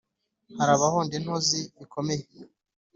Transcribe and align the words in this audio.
hari 0.57 0.71
abahonda 0.73 1.13
intozi 1.19 1.59
bikomeye, 1.77 2.23